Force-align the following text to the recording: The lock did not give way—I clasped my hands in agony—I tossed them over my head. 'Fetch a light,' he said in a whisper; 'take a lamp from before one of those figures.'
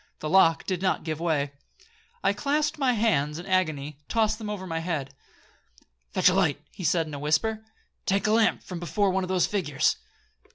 The 0.17 0.29
lock 0.29 0.65
did 0.65 0.81
not 0.81 1.03
give 1.03 1.19
way—I 1.19 2.33
clasped 2.33 2.79
my 2.79 2.93
hands 2.93 3.37
in 3.37 3.45
agony—I 3.45 4.03
tossed 4.09 4.39
them 4.39 4.49
over 4.49 4.65
my 4.65 4.79
head. 4.79 5.13
'Fetch 6.13 6.29
a 6.29 6.33
light,' 6.33 6.59
he 6.71 6.83
said 6.83 7.05
in 7.05 7.13
a 7.13 7.19
whisper; 7.19 7.63
'take 8.07 8.25
a 8.25 8.31
lamp 8.31 8.63
from 8.63 8.79
before 8.79 9.11
one 9.11 9.23
of 9.23 9.27
those 9.29 9.45
figures.' 9.45 9.97